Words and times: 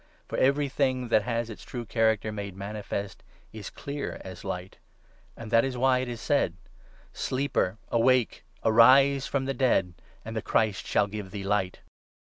For 0.27 0.35
everything 0.39 1.09
that 1.09 1.21
has 1.21 1.51
its 1.51 1.61
true 1.63 1.85
character 1.85 2.31
made 2.31 2.55
manifest 2.57 3.21
is 3.53 3.69
clear 3.69 4.19
as 4.23 4.43
light. 4.43 4.79
And 5.37 5.51
that 5.51 5.63
is 5.63 5.77
why 5.77 5.99
it 5.99 6.09
is 6.09 6.19
said— 6.19 6.53
14 7.11 7.13
* 7.13 7.13
Sleeper, 7.13 7.77
awake! 7.91 8.43
Arise 8.65 9.27
from 9.27 9.45
the 9.45 9.53
dead, 9.53 9.93
And 10.25 10.35
the 10.35 10.41
Christ 10.41 10.87
shall 10.87 11.05
give 11.05 11.29
thee 11.29 11.43
light 11.43 11.81